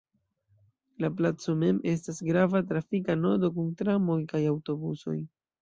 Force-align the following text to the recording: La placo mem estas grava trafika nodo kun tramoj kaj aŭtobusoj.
La 1.03 1.11
placo 1.19 1.55
mem 1.63 1.83
estas 1.91 2.23
grava 2.29 2.63
trafika 2.71 3.19
nodo 3.21 3.53
kun 3.59 3.71
tramoj 3.83 4.21
kaj 4.33 4.45
aŭtobusoj. 4.55 5.19